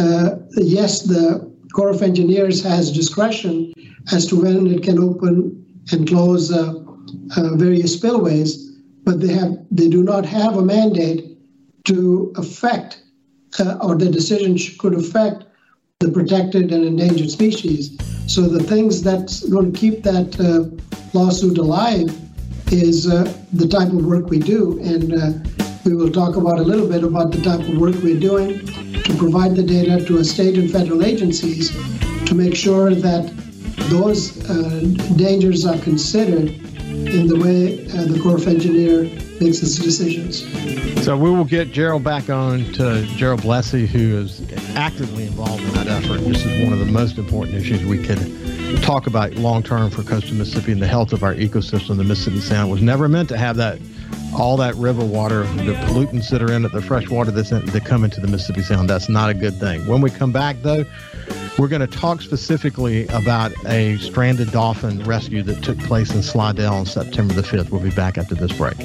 uh, 0.00 0.30
yes, 0.56 1.02
the 1.02 1.48
Corps 1.72 1.90
of 1.90 2.02
Engineers 2.02 2.60
has 2.64 2.90
discretion 2.90 3.72
as 4.10 4.26
to 4.26 4.34
when 4.42 4.66
it 4.66 4.82
can 4.82 4.98
open 4.98 5.34
and 5.92 6.08
close 6.08 6.52
uh, 6.52 6.74
uh, 7.36 7.54
various 7.54 7.92
spillways, 7.94 8.50
but 9.04 9.20
they 9.20 9.32
have 9.32 9.52
they 9.70 9.88
do 9.88 10.02
not 10.02 10.26
have 10.26 10.56
a 10.56 10.64
mandate 10.74 11.38
to 11.84 12.32
affect 12.34 13.00
uh, 13.60 13.78
or 13.80 13.94
the 13.94 14.10
decision 14.10 14.58
could 14.80 14.94
affect 14.94 15.44
the 16.00 16.10
protected 16.10 16.72
and 16.72 16.84
endangered 16.84 17.30
species. 17.30 17.96
So 18.26 18.40
the 18.42 18.64
things 18.72 19.02
that's 19.02 19.48
going 19.48 19.72
to 19.72 19.78
keep 19.78 20.02
that 20.02 20.30
uh, 20.40 20.66
lawsuit 21.16 21.58
alive 21.58 22.10
is 22.72 23.08
uh, 23.08 23.32
the 23.52 23.68
type 23.68 23.92
of 23.92 24.04
work 24.04 24.30
we 24.30 24.40
do, 24.40 24.80
and 24.82 25.14
we 25.86 25.94
will 25.94 26.10
talk 26.10 26.34
about 26.34 26.58
a 26.58 26.62
little 26.62 26.88
bit 26.88 27.04
about 27.04 27.30
the 27.30 27.40
type 27.40 27.60
of 27.60 27.78
work 27.78 27.94
we're 28.02 28.18
doing 28.18 28.66
to 29.04 29.16
provide 29.18 29.54
the 29.54 29.62
data 29.62 30.04
to 30.04 30.18
a 30.18 30.24
state 30.24 30.58
and 30.58 30.68
federal 30.68 31.04
agencies 31.04 31.70
to 32.26 32.34
make 32.34 32.56
sure 32.56 32.92
that 32.92 33.32
those 33.88 34.44
uh, 34.50 34.80
dangers 35.14 35.64
are 35.64 35.78
considered 35.78 36.48
in 37.16 37.26
the 37.26 37.36
way 37.36 37.86
uh, 37.88 38.04
the 38.04 38.20
Corps 38.20 38.36
of 38.36 38.46
Engineer 38.46 39.04
makes 39.40 39.62
its 39.62 39.76
decisions. 39.76 40.44
So 41.02 41.16
we 41.16 41.30
will 41.30 41.44
get 41.44 41.72
Gerald 41.72 42.04
back 42.04 42.28
on 42.28 42.64
to 42.74 43.06
Gerald 43.16 43.40
Blessey, 43.40 43.86
who 43.86 44.18
is 44.18 44.42
actively 44.74 45.26
involved 45.26 45.62
in 45.62 45.72
that 45.72 45.86
effort. 45.86 46.18
This 46.18 46.44
is 46.44 46.64
one 46.64 46.72
of 46.72 46.78
the 46.78 46.92
most 46.92 47.16
important 47.16 47.56
issues 47.56 47.84
we 47.84 48.02
could 48.02 48.18
talk 48.82 49.06
about 49.06 49.32
long 49.34 49.62
term 49.62 49.90
for 49.90 50.02
coastal 50.02 50.34
Mississippi 50.34 50.72
and 50.72 50.82
the 50.82 50.86
health 50.86 51.12
of 51.12 51.22
our 51.22 51.34
ecosystem. 51.34 51.96
The 51.96 52.04
Mississippi 52.04 52.40
Sound 52.40 52.70
was 52.70 52.82
never 52.82 53.08
meant 53.08 53.28
to 53.30 53.38
have 53.38 53.56
that 53.56 53.78
all 54.34 54.56
that 54.58 54.74
river 54.74 55.04
water, 55.04 55.44
the 55.44 55.72
pollutants 55.86 56.28
that 56.28 56.42
are 56.42 56.52
in 56.52 56.64
it, 56.64 56.72
the 56.72 56.82
fresh 56.82 57.08
water 57.08 57.30
that's 57.30 57.52
in, 57.52 57.64
that 57.64 57.84
come 57.86 58.04
into 58.04 58.20
the 58.20 58.28
Mississippi 58.28 58.62
Sound. 58.62 58.90
That's 58.90 59.08
not 59.08 59.30
a 59.30 59.34
good 59.34 59.58
thing. 59.58 59.86
When 59.86 60.02
we 60.02 60.10
come 60.10 60.32
back, 60.32 60.56
though, 60.62 60.84
we're 61.58 61.68
going 61.68 61.80
to 61.80 61.86
talk 61.86 62.20
specifically 62.20 63.06
about 63.08 63.52
a 63.66 63.96
stranded 63.98 64.50
dolphin 64.52 65.02
rescue 65.04 65.42
that 65.42 65.62
took 65.62 65.78
place 65.80 66.14
in 66.14 66.22
Slidell 66.22 66.74
on 66.74 66.86
September 66.86 67.34
the 67.34 67.42
5th. 67.42 67.70
We'll 67.70 67.80
be 67.80 67.90
back 67.90 68.18
after 68.18 68.34
this 68.34 68.52
break. 68.52 68.76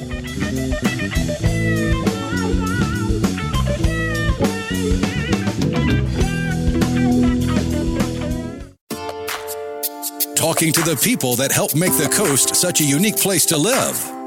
Talking 10.34 10.72
to 10.72 10.82
the 10.82 10.98
people 11.02 11.36
that 11.36 11.52
help 11.52 11.74
make 11.74 11.92
the 11.92 12.10
coast 12.12 12.56
such 12.56 12.80
a 12.80 12.84
unique 12.84 13.16
place 13.16 13.46
to 13.46 13.56
live. 13.56 14.21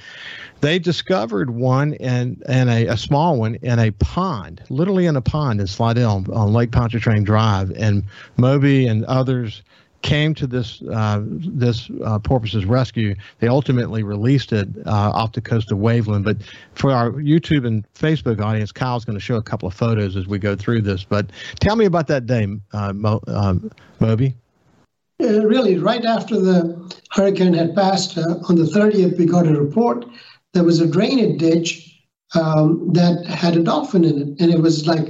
they 0.62 0.80
discovered 0.80 1.50
one 1.50 1.96
and 1.96 2.42
and 2.48 2.70
a, 2.70 2.88
a 2.88 2.98
small 2.98 3.38
one 3.38 3.56
in 3.56 3.80
a 3.80 3.92
pond, 3.92 4.62
literally 4.70 5.06
in 5.06 5.16
a 5.16 5.22
pond 5.22 5.60
in 5.60 5.68
Slidell 5.68 6.25
on 6.32 6.54
Lake 6.54 6.72
Pontchartrain 6.72 7.24
Drive, 7.24 7.72
and 7.72 8.04
Moby 8.38 8.88
and 8.88 9.04
others 9.06 9.62
came 10.01 10.34
to 10.36 10.48
this 10.48 10.81
uh, 10.84 11.22
this 11.25 11.89
uh, 12.03 12.20
porpoise's 12.20 12.65
rescue. 12.65 13.15
They 13.39 13.48
ultimately 13.48 14.03
released 14.03 14.51
it 14.53 14.67
uh, 14.86 15.12
off 15.13 15.34
the 15.34 15.41
coast 15.41 15.72
of 15.72 15.77
Waveland. 15.77 16.24
But 16.24 16.38
for 16.74 16.91
our 16.91 17.12
YouTube 17.12 17.65
and 17.65 17.86
Facebook 17.93 18.41
audience, 18.41 18.72
Kyle's 18.72 19.05
going 19.05 19.17
to 19.17 19.24
show 19.24 19.36
a 19.36 19.43
couple 19.43 19.67
of 19.67 19.74
photos 19.74 20.15
as 20.15 20.27
we 20.27 20.39
go 20.39 20.55
through 20.55 20.81
this. 20.81 21.03
But 21.03 21.31
tell 21.60 21.75
me 21.75 21.86
about 21.86 22.08
that 22.08 22.25
day, 22.25 22.48
uh, 22.74 22.93
Mo, 22.93 23.22
um, 23.27 23.72
Moby. 24.00 24.36
Uh, 25.22 25.46
really, 25.46 25.77
right 25.77 26.03
after 26.03 26.39
the 26.39 26.93
hurricane 27.12 27.53
had 27.53 27.75
passed 27.75 28.17
uh, 28.17 28.39
on 28.50 28.55
the 28.55 28.63
30th, 28.63 29.17
we 29.17 29.25
got 29.25 29.48
a 29.48 29.53
report. 29.53 30.05
There 30.53 30.63
was 30.63 30.79
a 30.79 30.88
drainage 30.88 31.39
ditch 31.39 32.01
um, 32.34 32.91
that 32.93 33.25
had 33.27 33.55
a 33.55 33.63
dolphin 33.63 34.03
in 34.03 34.17
it, 34.17 34.41
and 34.41 34.51
it 34.51 34.60
was 34.60 34.88
like 34.88 35.10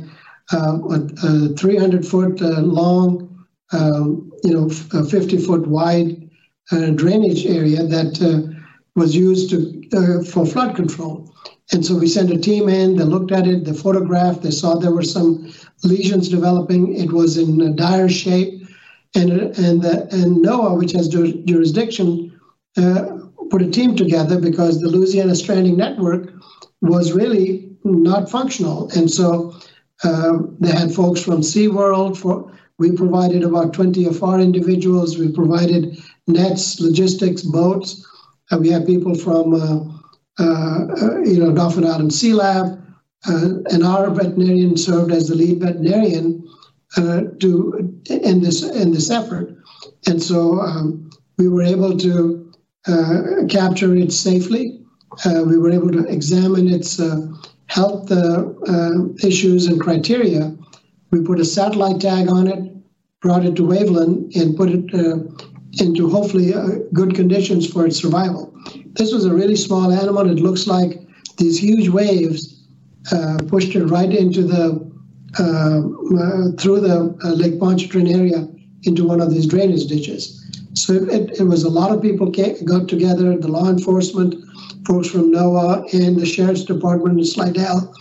a 0.52 1.48
300 1.56 2.06
foot 2.06 2.42
long 2.42 3.31
um, 3.72 4.32
you 4.44 4.54
know, 4.54 4.70
a 4.94 5.06
50 5.06 5.38
foot 5.38 5.68
wide 5.68 6.30
uh, 6.72 6.92
drainage 6.92 7.46
area 7.46 7.84
that 7.84 8.22
uh, 8.22 8.58
was 8.96 9.16
used 9.16 9.50
to, 9.50 9.84
uh, 9.94 10.24
for 10.24 10.46
flood 10.46 10.76
control. 10.76 11.34
And 11.72 11.86
so 11.86 11.96
we 11.96 12.08
sent 12.08 12.32
a 12.32 12.38
team 12.38 12.68
in, 12.68 12.98
they 12.98 13.06
looked 13.06 13.32
at 13.32 13.48
it, 13.48 13.64
they 13.64 13.74
photographed, 13.74 14.42
they 14.42 14.52
saw 14.52 14.76
there 14.76 14.92
were 14.92 15.04
some 15.04 15.54
lesions 15.84 16.28
developing. 16.28 16.96
It 16.96 17.12
was 17.12 17.38
in 17.38 17.76
dire 17.76 18.10
shape. 18.10 18.62
And, 19.16 19.32
and, 19.32 19.82
the, 19.82 20.08
and 20.12 20.44
NOAA, 20.44 20.78
which 20.78 20.94
has 20.94 21.08
jurisdiction, 21.10 22.40
uh, 22.78 23.18
put 23.50 23.62
a 23.62 23.70
team 23.70 23.96
together 23.96 24.40
because 24.40 24.80
the 24.80 24.88
Louisiana 24.88 25.36
Stranding 25.36 25.76
Network 25.76 26.34
was 26.82 27.12
really 27.12 27.70
not 27.84 28.30
functional. 28.30 28.90
And 28.96 29.12
so 29.12 29.54
uh, 30.04 30.40
they 30.60 30.72
had 30.72 30.94
folks 30.94 31.22
from 31.22 31.42
SeaWorld, 31.42 32.18
for, 32.18 32.52
we 32.82 32.92
provided 32.92 33.44
about 33.44 33.74
20 33.74 34.06
of 34.08 34.24
our 34.24 34.40
individuals. 34.40 35.16
We 35.16 35.32
provided 35.32 36.02
nets, 36.26 36.80
logistics, 36.80 37.44
boats. 37.44 38.04
Uh, 38.50 38.58
we 38.58 38.70
have 38.70 38.88
people 38.88 39.14
from, 39.14 39.54
uh, 39.54 40.44
uh, 40.44 41.20
you 41.20 41.38
know, 41.40 41.54
Dauphin 41.54 41.86
Island 41.86 42.12
Sea 42.12 42.34
Lab, 42.34 42.82
uh, 43.28 43.50
and 43.72 43.84
our 43.84 44.10
veterinarian 44.10 44.76
served 44.78 45.12
as 45.12 45.28
the 45.28 45.36
lead 45.36 45.60
veterinarian 45.60 46.44
uh, 46.98 47.22
to 47.40 48.02
in 48.10 48.42
this 48.42 48.64
in 48.64 48.92
this 48.92 49.12
effort. 49.12 49.56
And 50.08 50.22
so 50.22 50.60
um, 50.60 51.12
we 51.38 51.48
were 51.50 51.64
able 51.64 51.96
to 52.00 52.52
uh, 52.88 53.22
capture 53.48 53.96
it 53.96 54.12
safely. 54.12 54.84
we 55.46 55.58
were 55.60 55.72
able 55.72 55.92
to 55.92 56.04
examine 56.08 56.68
its 56.68 57.00
health 57.68 58.12
issues 59.24 59.68
and 59.68 59.80
criteria. 59.80 60.58
We 61.12 61.22
put 61.22 61.40
a 61.40 61.46
satellite 61.46 62.02
tag 62.02 62.28
on 62.28 62.48
it 62.48 62.71
brought 63.22 63.46
it 63.46 63.56
to 63.56 63.64
Waveland 63.64 64.36
and 64.36 64.58
put 64.58 64.70
it 64.70 64.94
uh, 64.94 65.20
into 65.80 66.10
hopefully 66.10 66.54
uh, 66.54 66.68
good 66.94 67.16
conditions 67.16 67.72
for 67.72 67.86
its 67.86 67.98
survival. 68.02 68.54
This 68.94 69.14
was 69.14 69.26
a 69.26 69.34
really 69.34 69.56
small 69.56 69.92
animal. 69.92 70.30
It 70.30 70.40
looks 70.40 70.68
like 70.68 71.00
these 71.38 71.58
huge 71.58 71.88
waves 71.88 72.62
uh, 73.12 73.38
pushed 73.48 73.76
it 73.76 73.86
right 73.86 74.14
into 74.14 74.44
the 74.44 74.92
uh, 75.40 75.80
uh, 76.20 76.52
through 76.60 76.82
the 76.82 77.18
uh, 77.24 77.30
Lake 77.30 77.58
Pontchartrain 77.58 78.08
area 78.08 78.48
into 78.84 79.08
one 79.08 79.22
of 79.22 79.30
these 79.30 79.46
drainage 79.46 79.88
ditches. 79.88 80.38
So 80.74 80.94
it, 80.94 81.40
it 81.40 81.44
was 81.44 81.64
a 81.64 81.70
lot 81.70 81.92
of 81.92 82.02
people 82.02 82.30
came, 82.30 82.66
got 82.66 82.90
together, 82.90 83.38
the 83.38 83.48
law 83.48 83.70
enforcement, 83.70 84.36
folks 84.86 85.10
from 85.10 85.32
NOAA 85.32 85.94
and 85.94 86.18
the 86.20 86.26
sheriff's 86.26 86.66
department 86.66 87.18
in 87.18 87.26
Slidell, 87.26 87.94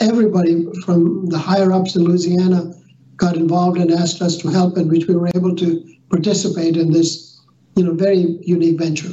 everybody 0.00 0.66
from 0.84 1.26
the 1.26 1.38
higher 1.38 1.72
ups 1.72 1.94
in 1.94 2.02
Louisiana 2.02 2.72
got 3.16 3.36
involved 3.36 3.78
and 3.78 3.90
asked 3.90 4.22
us 4.22 4.36
to 4.38 4.48
help, 4.48 4.76
in 4.76 4.88
which 4.88 5.06
we 5.06 5.14
were 5.14 5.30
able 5.34 5.54
to 5.56 5.84
participate 6.08 6.76
in 6.76 6.92
this, 6.92 7.40
you 7.76 7.84
know, 7.84 7.94
very 7.94 8.38
unique 8.42 8.78
venture. 8.78 9.10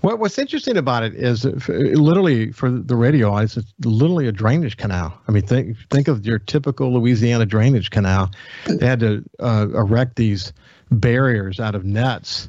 What, 0.00 0.18
what's 0.18 0.38
interesting 0.38 0.76
about 0.76 1.02
it 1.02 1.14
is 1.14 1.44
literally 1.44 2.52
for 2.52 2.70
the 2.70 2.96
radio 2.96 3.32
audience, 3.32 3.56
it's 3.56 3.72
literally 3.84 4.28
a 4.28 4.32
drainage 4.32 4.76
canal. 4.76 5.18
I 5.28 5.32
mean, 5.32 5.46
think 5.46 5.76
think 5.90 6.08
of 6.08 6.24
your 6.24 6.38
typical 6.38 6.92
Louisiana 6.92 7.46
drainage 7.46 7.90
canal. 7.90 8.30
They 8.66 8.86
had 8.86 9.00
to 9.00 9.24
uh, 9.40 9.68
erect 9.74 10.16
these 10.16 10.52
barriers 10.90 11.58
out 11.58 11.74
of 11.74 11.84
nets 11.84 12.48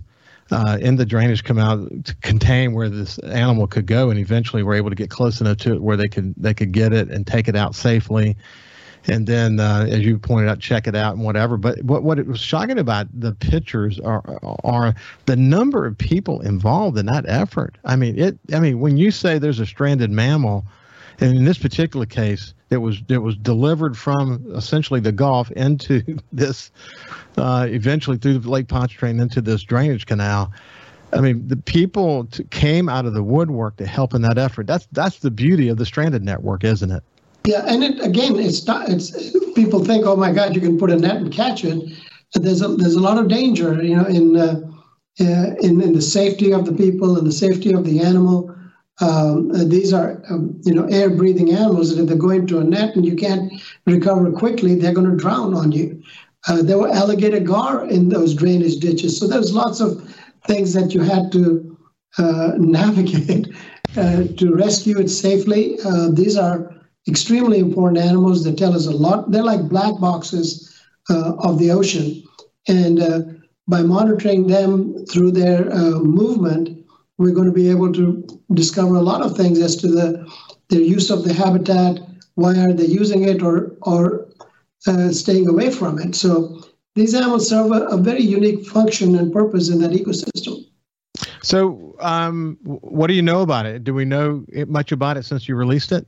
uh, 0.52 0.78
in 0.80 0.98
the 0.98 1.06
drainage 1.06 1.44
canal 1.44 1.88
to 2.04 2.16
contain 2.18 2.74
where 2.74 2.90
this 2.90 3.18
animal 3.20 3.68
could 3.68 3.86
go, 3.86 4.10
and 4.10 4.20
eventually 4.20 4.62
were 4.64 4.76
able 4.76 4.90
to 4.90 4.96
get 4.96 5.10
close 5.10 5.42
enough 5.42 5.58
to 5.58 5.74
it 5.74 5.82
where 5.82 5.98
they 5.98 6.08
could 6.08 6.34
they 6.38 6.54
could 6.54 6.72
get 6.72 6.94
it 6.94 7.10
and 7.10 7.26
take 7.26 7.48
it 7.48 7.56
out 7.56 7.74
safely 7.76 8.36
and 9.08 9.28
then 9.28 9.60
uh, 9.60 9.88
as 9.90 10.00
you 10.00 10.18
pointed 10.18 10.50
out, 10.50 10.60
check 10.60 10.88
it 10.88 10.96
out 10.96 11.16
and 11.16 11.24
whatever. 11.24 11.58
But 11.58 11.84
what 11.84 12.04
what 12.04 12.20
it 12.20 12.28
was 12.28 12.40
shocking 12.40 12.80
about 12.80 13.08
the 13.14 13.34
pictures 13.34 14.00
are 14.00 14.24
are 14.64 14.96
the 15.26 15.36
number 15.36 15.86
of 15.86 15.98
people 15.98 16.42
involved 16.42 16.98
in 16.98 17.06
that 17.08 17.26
effort. 17.28 17.78
I 17.86 17.96
mean 17.96 18.18
it. 18.20 18.38
I 18.54 18.60
mean 18.60 18.80
when 18.80 18.98
you 18.98 19.12
say 19.12 19.38
there's 19.38 19.60
a 19.60 19.66
stranded 19.66 20.12
mammal, 20.12 20.66
and 21.20 21.38
in 21.38 21.46
this 21.46 21.58
particular 21.58 22.06
case, 22.06 22.54
it 22.70 22.78
was 22.78 23.02
it 23.10 23.20
was 23.20 23.36
delivered 23.38 23.98
from 23.98 24.44
essentially 24.56 25.00
the 25.00 25.12
Gulf 25.12 25.52
into 25.52 26.02
this, 26.34 26.72
uh, 27.38 27.68
eventually 27.70 28.18
through 28.18 28.40
the 28.40 28.50
Lake 28.50 28.68
Pontchartrain 28.68 29.20
into 29.20 29.42
this 29.42 29.64
drainage 29.64 30.06
canal. 30.06 30.52
I 31.14 31.22
mean, 31.22 31.48
the 31.48 31.56
people 31.56 32.26
t- 32.26 32.44
came 32.46 32.90
out 32.90 33.06
of 33.06 33.14
the 33.14 33.24
woodwork 33.24 33.78
to 33.78 33.86
help 33.86 34.14
in 34.14 34.22
that 34.24 34.38
effort. 34.38 34.68
That's 34.68 34.88
that's 34.92 35.20
the 35.20 35.32
beauty 35.32 35.70
of 35.70 35.78
the 35.78 35.86
stranded 35.86 36.24
network, 36.24 36.64
isn't 36.64 36.92
it? 36.92 37.04
Yeah, 37.46 37.64
and 37.68 37.84
it, 37.84 38.04
again, 38.04 38.40
it's 38.40 38.66
not. 38.66 38.90
It's 38.90 39.12
people 39.54 39.84
think, 39.84 40.06
oh 40.06 40.16
my 40.16 40.32
God, 40.32 40.56
you 40.56 40.62
can 40.62 40.78
put 40.78 40.92
a 40.92 40.96
net 40.96 41.18
and 41.18 41.32
catch 41.32 41.64
it. 41.64 41.94
There's 42.34 42.62
a 42.62 42.70
there's 42.70 42.96
a 42.96 43.00
lot 43.00 43.18
of 43.18 43.28
danger, 43.28 43.82
you 43.84 43.96
know, 43.96 44.06
in 44.06 44.36
uh, 44.36 44.62
uh 45.20 45.56
in 45.62 45.82
in 45.82 45.94
the 45.94 46.02
safety 46.02 46.52
of 46.52 46.66
the 46.66 46.74
people 46.74 47.18
and 47.18 47.26
the 47.26 47.32
safety 47.32 47.72
of 47.72 47.86
the 47.86 48.00
animal. 48.02 48.52
Um, 49.02 49.52
these 49.70 49.92
are, 49.94 50.24
um, 50.30 50.60
you 50.64 50.74
know, 50.74 50.86
air-breathing 50.86 51.52
animals 51.52 51.94
that 51.94 52.02
if 52.02 52.08
they 52.08 52.16
go 52.16 52.30
into 52.30 52.60
a 52.60 52.64
net 52.64 52.96
and 52.96 53.06
you 53.06 53.18
can't 53.18 53.52
recover 53.86 54.32
quickly, 54.32 54.76
they're 54.76 54.94
going 54.94 55.10
to 55.10 55.18
drown 55.18 55.54
on 55.54 55.74
you. 55.74 56.02
Uh, 56.48 56.62
there 56.62 56.78
were 56.78 56.88
alligator 56.88 57.42
gar 57.42 57.86
in 57.88 58.08
those 58.08 58.34
drainage 58.34 58.78
ditches, 58.78 59.20
so 59.20 59.28
there's 59.28 59.54
lots 59.54 59.82
of 59.82 60.02
things 60.48 60.74
that 60.74 60.94
you 60.94 61.02
had 61.02 61.32
to 61.34 61.78
uh, 62.18 62.54
navigate 62.58 63.48
uh, 63.98 64.24
to 64.38 64.54
rescue 64.56 64.98
it 64.98 65.10
safely. 65.10 65.78
Uh, 65.84 66.10
these 66.12 66.38
are 66.38 66.75
extremely 67.08 67.60
important 67.60 68.04
animals 68.04 68.44
that 68.44 68.58
tell 68.58 68.76
us 68.76 68.88
a 68.88 68.92
lot. 68.92 69.32
They're 69.32 69.44
like 69.44 69.70
black 69.70 70.00
boxes 70.00 70.72
of 71.10 71.60
the 71.60 71.72
ocean, 71.72 72.24
and 72.68 73.42
by 73.68 73.82
monitoring 73.82 74.48
them 74.48 75.06
through 75.06 75.32
their 75.32 75.66
movement 76.00 76.86
we're 77.18 77.32
going 77.32 77.48
to 77.48 77.54
be 77.54 77.70
able 77.70 77.94
to 77.94 78.26
discover 78.54 78.96
a 78.96 79.02
lot 79.02 79.22
of 79.22 79.38
things 79.38 79.60
as 79.60 79.76
to 79.78 79.88
the 79.88 80.32
their 80.70 80.82
use 80.82 81.12
of 81.12 81.24
the 81.24 81.34
habitat, 81.34 82.00
why 82.34 82.58
are 82.58 82.74
they 82.74 82.86
using 82.86 83.28
it, 83.28 83.42
or 83.42 83.78
or 83.84 84.28
uh, 84.88 85.12
staying 85.12 85.48
away 85.48 85.70
from 85.70 86.00
it. 86.00 86.16
So 86.16 86.62
these 86.96 87.14
animals 87.14 87.50
serve 87.50 87.72
a, 87.72 87.86
a, 87.88 87.98
very 87.98 88.22
unique 88.22 88.66
function 88.66 89.16
and 89.16 89.32
purpose 89.34 89.70
in 89.70 89.80
that 89.80 89.92
ecosystem. 89.92 90.66
So, 91.42 91.96
um, 92.00 92.58
what 92.64 93.08
do 93.08 93.14
you 93.14 93.22
know 93.22 93.42
about 93.42 93.66
it? 93.66 93.84
Do 93.84 93.94
we 93.94 94.06
know 94.06 94.46
much 94.68 94.92
about 94.92 95.18
it 95.18 95.24
since 95.24 95.48
you 95.48 95.56
released 95.56 95.92
it? 95.92 96.08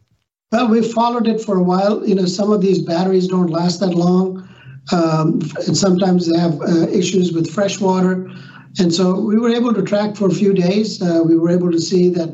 Well, 0.53 0.69
we've 0.69 0.93
followed 0.93 1.27
it 1.27 1.41
for 1.41 1.57
a 1.57 1.63
while. 1.63 2.07
You 2.07 2.15
know, 2.15 2.25
some 2.25 2.53
of 2.53 2.61
these 2.61 2.79
batteries 2.81 3.27
don't 3.27 3.49
last 3.49 3.81
that 3.81 3.93
long, 3.93 4.47
um, 4.93 5.41
and 5.65 5.75
sometimes 5.75 6.31
they 6.31 6.39
have 6.39 6.61
uh, 6.61 6.87
issues 6.87 7.33
with 7.33 7.51
fresh 7.51 7.81
water. 7.81 8.31
And 8.79 8.93
so 8.93 9.19
we 9.19 9.37
were 9.37 9.49
able 9.49 9.73
to 9.73 9.81
track 9.81 10.15
for 10.15 10.29
a 10.29 10.33
few 10.33 10.53
days. 10.53 11.01
Uh, 11.01 11.21
we 11.25 11.37
were 11.37 11.49
able 11.49 11.69
to 11.69 11.81
see 11.81 12.07
that 12.11 12.29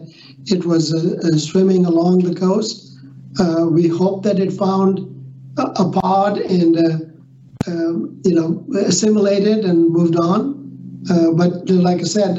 it 0.46 0.64
was 0.64 0.94
uh, 0.94 1.28
uh 1.28 1.38
swimming 1.40 1.88
along 1.88 2.20
the 2.20 2.36
coast. 2.36 3.00
Uh, 3.40 3.66
we 3.68 3.88
hope 3.88 4.22
that 4.26 4.38
it 4.38 4.54
found 4.54 5.00
a, 5.58 5.64
a 5.82 5.92
pod 5.92 6.38
and, 6.38 6.78
uh, 6.78 6.98
um, 7.66 8.22
you 8.24 8.36
know, 8.36 8.64
assimilated 8.86 9.66
and 9.66 9.90
moved 9.90 10.18
on. 10.18 10.60
But 11.36 11.68
like 11.68 12.02
I 12.02 12.04
said, 12.04 12.38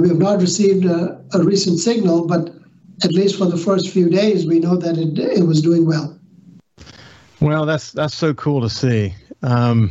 we 0.00 0.08
have 0.08 0.18
not 0.18 0.40
received 0.40 0.84
a, 0.84 1.18
a, 1.32 1.42
recent 1.42 1.78
signal, 1.78 2.26
but 2.26 2.55
at 3.04 3.12
least 3.12 3.36
for 3.36 3.46
the 3.46 3.56
first 3.56 3.90
few 3.90 4.08
days, 4.08 4.46
we 4.46 4.58
know 4.58 4.76
that 4.76 4.96
it, 4.96 5.18
it 5.18 5.44
was 5.44 5.62
doing 5.62 5.86
well. 5.86 6.18
Well, 7.40 7.66
that's 7.66 7.92
that's 7.92 8.14
so 8.14 8.32
cool 8.34 8.62
to 8.62 8.70
see. 8.70 9.14
Um, 9.42 9.90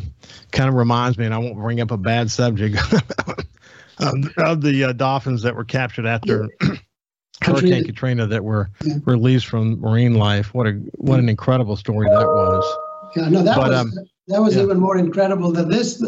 kind 0.52 0.68
of 0.68 0.76
reminds 0.76 1.18
me, 1.18 1.26
and 1.26 1.34
I 1.34 1.38
won't 1.38 1.56
bring 1.56 1.80
up 1.80 1.92
a 1.92 1.98
bad 1.98 2.32
subject 2.32 2.78
of, 4.00 4.38
of, 4.38 4.62
the 4.62 4.86
uh, 4.86 4.94
dolphins 4.94 5.44
that 5.44 5.56
were 5.56 5.64
captured 5.64 6.08
after 6.08 6.50
Hurricane 7.42 7.84
Katrina 7.84 8.26
that 8.28 8.44
were 8.44 8.72
yeah. 8.84 8.96
released 9.06 9.46
from 9.46 9.80
marine 9.80 10.16
life. 10.16 10.54
What 10.54 10.68
a 10.68 10.72
what 10.96 11.20
an 11.20 11.30
incredible 11.30 11.76
story 11.76 12.08
that 12.10 12.26
was. 12.26 12.78
Yeah, 13.16 13.30
no, 13.30 13.44
that 13.44 13.56
but, 13.56 13.70
was 13.70 13.80
um, 13.80 13.92
that 14.28 14.42
was 14.42 14.56
yeah. 14.56 14.64
even 14.64 14.80
more 14.80 14.98
incredible 14.98 15.52
than 15.52 15.70
this. 15.70 16.02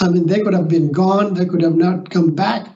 I 0.00 0.08
mean, 0.08 0.26
they 0.26 0.40
could 0.40 0.54
have 0.54 0.68
been 0.68 0.90
gone. 0.90 1.34
They 1.34 1.46
could 1.46 1.62
have 1.62 1.76
not 1.76 2.10
come 2.10 2.34
back, 2.34 2.66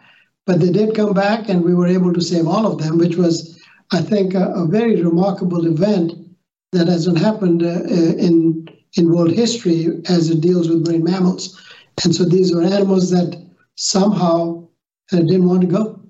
but 0.46 0.60
they 0.60 0.70
did 0.70 0.94
come 0.94 1.12
back, 1.14 1.48
and 1.48 1.64
we 1.64 1.74
were 1.74 1.86
able 1.86 2.12
to 2.12 2.20
save 2.20 2.46
all 2.46 2.66
of 2.66 2.78
them, 2.78 2.98
which 2.98 3.16
was, 3.16 3.60
I 3.92 4.00
think, 4.00 4.34
a, 4.34 4.52
a 4.54 4.66
very 4.66 5.00
remarkable 5.02 5.66
event 5.66 6.12
that 6.72 6.88
hasn't 6.88 7.18
happened 7.18 7.62
uh, 7.62 7.84
in 7.88 8.68
in 8.96 9.12
world 9.12 9.32
history 9.32 9.88
as 10.08 10.30
it 10.30 10.40
deals 10.40 10.68
with 10.68 10.86
marine 10.86 11.04
mammals. 11.04 11.60
And 12.04 12.14
so 12.14 12.24
these 12.24 12.54
are 12.54 12.62
animals 12.62 13.10
that 13.10 13.40
somehow 13.76 14.68
uh, 15.12 15.16
didn't 15.16 15.48
want 15.48 15.62
to 15.62 15.66
go. 15.66 16.00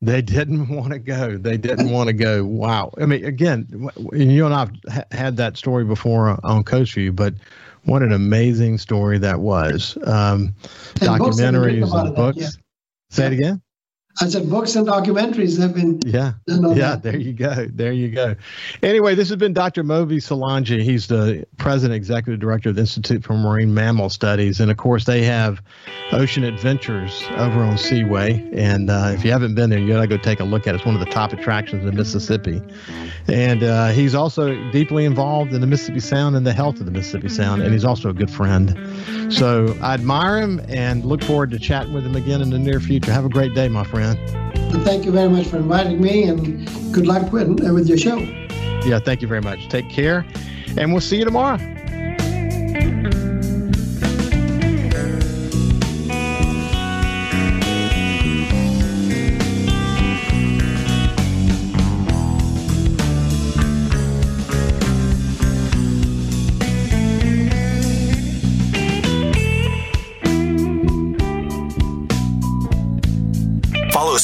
They 0.00 0.20
didn't 0.20 0.68
want 0.76 0.92
to 0.92 0.98
go. 0.98 1.36
They 1.38 1.56
didn't 1.56 1.90
want 1.90 2.08
to 2.08 2.12
go. 2.12 2.44
Wow. 2.44 2.92
I 2.98 3.06
mean, 3.06 3.24
again, 3.24 3.66
you 4.12 4.44
and 4.44 4.54
I've 4.54 4.72
had 5.12 5.36
that 5.36 5.56
story 5.56 5.84
before 5.84 6.38
on 6.44 6.64
Coast 6.64 6.94
View, 6.94 7.12
but 7.12 7.34
what 7.84 8.02
an 8.02 8.12
amazing 8.12 8.78
story 8.78 9.18
that 9.18 9.40
was. 9.40 9.96
Um, 10.04 10.54
documentaries 10.94 11.92
and 11.92 12.14
books. 12.14 12.38
yeah. 12.38 12.48
Say 13.10 13.22
yeah. 13.22 13.28
it 13.28 13.32
again. 13.34 13.62
I 14.20 14.28
said 14.28 14.50
books 14.50 14.76
and 14.76 14.86
documentaries 14.86 15.58
have 15.58 15.74
been. 15.74 15.98
Yeah. 16.04 16.34
Yeah. 16.46 16.96
There 16.96 17.16
you 17.16 17.32
go. 17.32 17.66
There 17.72 17.92
you 17.92 18.10
go. 18.10 18.36
Anyway, 18.82 19.14
this 19.14 19.30
has 19.30 19.38
been 19.38 19.54
Dr. 19.54 19.82
Moby 19.82 20.18
Solangi. 20.18 20.82
He's 20.82 21.06
the 21.06 21.46
president, 21.56 21.96
executive 21.96 22.38
director 22.38 22.68
of 22.68 22.74
the 22.74 22.82
Institute 22.82 23.24
for 23.24 23.34
Marine 23.34 23.72
Mammal 23.72 24.10
Studies. 24.10 24.60
And 24.60 24.70
of 24.70 24.76
course, 24.76 25.06
they 25.06 25.22
have 25.24 25.62
Ocean 26.12 26.44
Adventures 26.44 27.24
over 27.36 27.60
on 27.60 27.78
Seaway. 27.78 28.46
And 28.52 28.90
uh, 28.90 29.12
if 29.14 29.24
you 29.24 29.32
haven't 29.32 29.54
been 29.54 29.70
there, 29.70 29.78
you 29.78 29.88
got 29.88 30.02
to 30.02 30.06
go 30.06 30.18
take 30.18 30.40
a 30.40 30.44
look 30.44 30.66
at 30.66 30.74
it. 30.74 30.78
It's 30.78 30.84
one 30.84 30.94
of 30.94 31.00
the 31.00 31.10
top 31.10 31.32
attractions 31.32 31.86
in 31.86 31.96
Mississippi. 31.96 32.60
And 33.28 33.62
uh, 33.62 33.88
he's 33.88 34.14
also 34.14 34.54
deeply 34.72 35.06
involved 35.06 35.54
in 35.54 35.62
the 35.62 35.66
Mississippi 35.66 36.00
Sound 36.00 36.36
and 36.36 36.46
the 36.46 36.52
health 36.52 36.80
of 36.80 36.84
the 36.84 36.92
Mississippi 36.92 37.30
Sound. 37.30 37.62
And 37.62 37.72
he's 37.72 37.84
also 37.84 38.10
a 38.10 38.14
good 38.14 38.30
friend. 38.30 39.32
So 39.32 39.74
I 39.80 39.94
admire 39.94 40.42
him 40.42 40.60
and 40.68 41.02
look 41.02 41.24
forward 41.24 41.50
to 41.52 41.58
chatting 41.58 41.94
with 41.94 42.04
him 42.04 42.14
again 42.14 42.42
in 42.42 42.50
the 42.50 42.58
near 42.58 42.78
future. 42.78 43.10
Have 43.10 43.24
a 43.24 43.30
great 43.30 43.54
day, 43.54 43.68
my 43.68 43.84
friend 43.84 44.01
Thank 44.84 45.04
you 45.04 45.12
very 45.12 45.28
much 45.28 45.46
for 45.46 45.58
inviting 45.58 46.00
me, 46.00 46.24
and 46.24 46.66
good 46.92 47.06
luck 47.06 47.32
with, 47.32 47.60
with 47.60 47.88
your 47.88 47.98
show. 47.98 48.18
Yeah, 48.84 48.98
thank 48.98 49.22
you 49.22 49.28
very 49.28 49.40
much. 49.40 49.68
Take 49.68 49.88
care, 49.88 50.26
and 50.76 50.92
we'll 50.92 51.00
see 51.00 51.18
you 51.18 51.24
tomorrow. 51.24 51.58